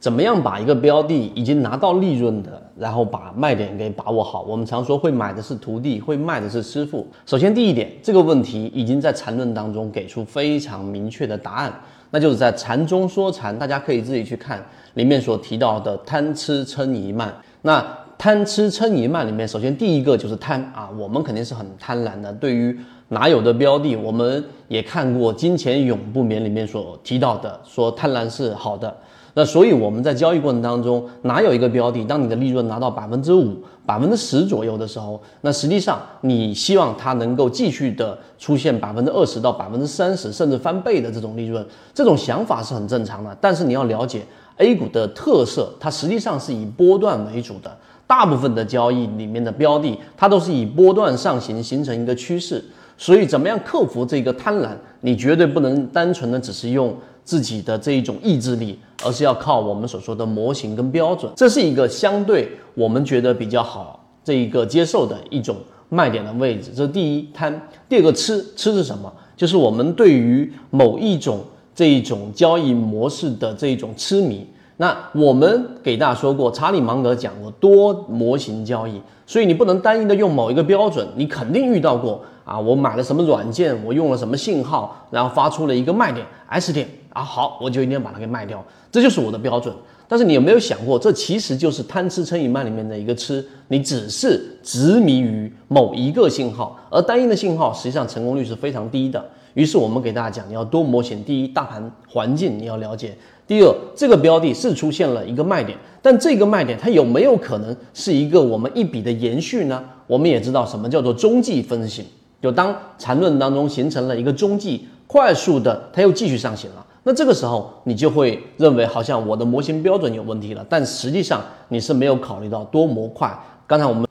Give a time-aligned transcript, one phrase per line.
[0.00, 4.42] 怎么样把一个标的已经拿到利润的，然后把卖点给把握好？
[4.42, 7.04] 我们常说会买的是徒弟，会卖的是师傅。
[7.26, 11.72] 首先第一点，这个问题已经在缠论当中给出非常明确的答案，
[12.10, 14.64] 那就是在禅中说禅，大家可以自己去看
[14.94, 17.34] 里面所提到的贪吃嗔疑慢。
[17.62, 17.84] 那
[18.16, 22.32] 贪吃嗔疑慢里面，首先第一个就是贪啊，我们肯定是很贪婪的。
[22.34, 22.78] 对于
[23.08, 28.96] 哪有的标的，我们也看过《金钱永不眠》里面所提到的，说贪婪是好的。
[29.38, 33.56] 那所以我们在交易过程当中，哪有一个标的，当你的利润拿到百分之五、
[33.86, 41.64] 百分之十左右的时候，那实际上你希望它能够继续的出现百分之二十到百分之三十，甚至翻倍的这种利润，
[41.94, 43.38] 这种想法是很正常的。
[43.40, 47.70] 但是你要了解 A 股的特色，它实际上是以波段为主的，
[48.08, 52.64] 大部分的交易里面的标的，它都是以波段上行形成一个趋势。
[52.96, 54.70] 所以怎么样克服这个贪婪？
[55.02, 56.92] 你绝对不能单纯的只是用。
[57.28, 65.54] 自己的这一种意志力，而是要靠我们所说的模型跟标准，这是一个相对我们觉得比较好这一个接受的一种
[65.90, 66.70] 卖点的位置。
[66.74, 69.12] 这是第一贪，第二个吃吃是什么？
[69.36, 71.40] 就是我们对于某一种
[71.74, 74.46] 这一种交易模式的这一种痴迷。
[74.78, 86.88] 那我们给大家说过，查理芒格讲过多模型交易，所以你不能单一的用某一个标准，你肯定遇到过啊，我买了什么软件，我用了什么信号，然后发出了一个卖点 S 点。
[87.18, 89.74] 啊，好，我就一定要把它给卖掉，这就是我的标准。
[90.06, 99.22] 但是你有没有想过，这其实就是贪吃嗔疑慢里面的一个吃，你只是执迷于某一个信号，而单一的信号实际上成功率是非常低的。
[99.54, 101.24] 于是我们给大家讲，你要多模型。
[101.24, 103.08] 第一，大盘环境你要了解；
[103.48, 109.84] 第二，这个标的是出现了一个卖点，但这个卖点它有没有可能是一个我们一笔的延续呢？
[110.06, 112.04] 我们也知道什么叫做中继分型，
[112.40, 116.86] 就当缠论当中形成了一个中继，快速的它又继续上行了。
[117.04, 123.32] 那这个时候，你就会认为好像我的模型标准有问题了，但实际上你是没有考虑到多模块。
[123.66, 124.06] 刚才我们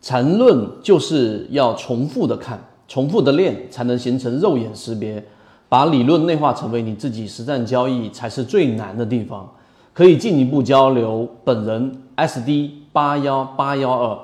[0.00, 5.22] 缠论就是要重复的看，重复的练，才能形成肉眼识别，
[5.68, 9.50] 把理论内化成为你自己实战交易才是最难的地方。
[9.92, 14.18] 可以进一步交流本人 SD 八幺八幺二。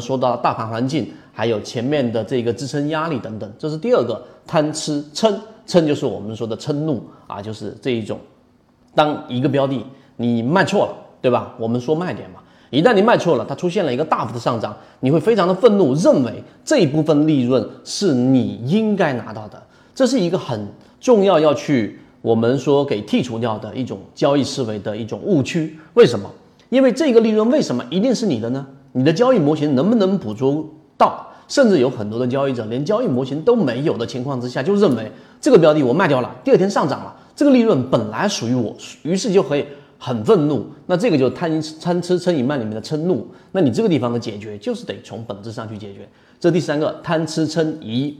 [0.00, 5.38] 说到大盘环境，还有前面的这个支撑压力等等，这是第二个贪吃撑。
[5.66, 8.18] 嗔就是我们说的嗔怒啊，就是这一种，
[8.94, 9.84] 当一个标的
[10.16, 11.54] 你卖错了，对吧？
[11.58, 12.40] 我们说卖点嘛，
[12.70, 19.62] 一旦你卖错了，它出现了一个大幅的上涨，你会非常的愤怒，认为这一部分利润是你应该拿到的，
[19.94, 20.66] 这是一个很
[21.00, 25.78] 重要要去我们说给剔除掉的一种交易思维的一种误区。
[25.94, 26.30] 为什么？
[26.68, 28.66] 因为这个利润为什么一定是你的呢？
[28.92, 30.64] 你的交易模型能不能捕捉
[30.96, 31.26] 到？
[31.52, 39.66] 甚至有很多的交易者连交易模型都没有的情况之下，就认为这个标的我卖掉了，第二天上涨了，这个利润本来属于我，于是就可以
[39.98, 40.64] 很愤怒。
[40.86, 43.26] 那这个就是贪贪吃嗔疑慢里面的嗔怒。
[43.50, 46.08] 那你这个地方的解决就是得从本质上去解决。
[46.40, 48.16] 这第三个贪吃嗔疑，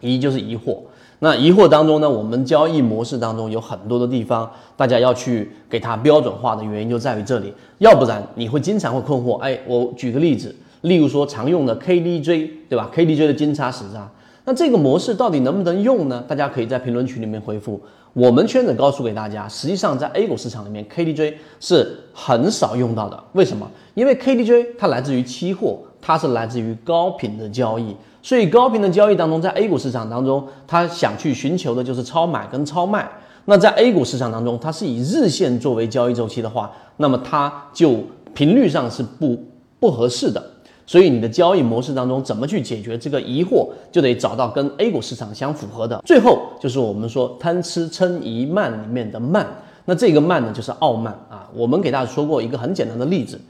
[0.00, 0.78] 疑就是疑惑。
[1.18, 9.38] 那疑惑当中呢，我们交易模式当中有很多的地方，大家要去给它标准化的原因就在于这里，要不然你会经常会困惑。
[9.38, 10.54] 哎，我举个例子。
[10.82, 14.10] 例如说常用的 KDJ，对吧？KDJ 的金叉死叉，
[14.44, 16.24] 那这个模式到底能不能用呢？
[16.26, 17.80] 大家可以在评论区里面回复。
[18.12, 23.22] 我们圈子告诉给大家，实际上在 A 股市场里面，KDJ 是很少用到的。
[23.34, 23.70] 为什么？
[23.94, 33.08] 因为 KDJ 它来自于期货，它是来自于高频的交易，所以高频的交易当中，在 A 股市场当中，它想去寻求的就是超买跟超卖。
[33.44, 38.00] 那在 A 股市场当中，它是以日线作为交易周期的话，那么它就
[38.34, 39.40] 频率上是不
[39.78, 40.42] 不合适的。
[40.90, 46.02] 所以你的交易模式当中怎么去解决这个疑惑，就得找到跟 A 股市场相符合的。
[46.04, 49.46] 最后就是我们说贪吃嗔疑慢里面的慢，
[49.84, 51.48] 那这个慢呢就是傲慢啊。
[51.54, 53.40] 我们给大家说过一个很简单的例子，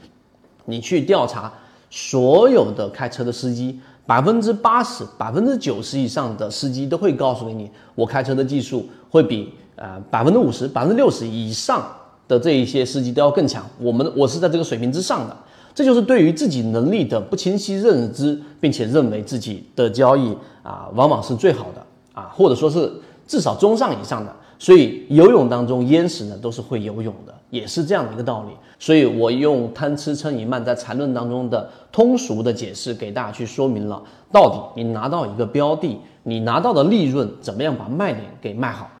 [0.65, 1.51] 你去调查
[1.89, 11.83] 所有的开车的司机，百分之八十、百分之九十以上的司机都会告诉给你，我开车的技术会比呃百分之五十、百分之六十以上
[12.27, 13.65] 的这一些司机都要更强。
[13.79, 15.35] 我们我是在这个水平之上的。
[15.73, 22.91] 这就是对于自己能力的不清晰认知，并且认为自己的交易啊，往往是最好的啊，或者说是
[23.27, 24.35] 至少中上以上的。
[24.59, 28.53] 所以游泳当中淹死呢都是会游泳的，也是这样的一个道理。
[28.77, 34.01] 所以我用贪吃嗔疑慢在缠论当中的通俗的解释给大家去说明了，
[34.31, 38.89] 到底你拿到一个标的，你拿到的利润怎么样把卖点给卖好。